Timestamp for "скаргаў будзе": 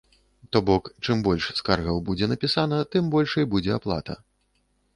1.59-2.29